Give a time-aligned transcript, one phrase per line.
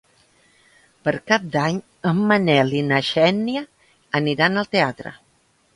[1.07, 1.77] Per Cap d'Any
[2.13, 3.65] en Manel i na Xènia
[4.23, 5.19] aniran al teatre.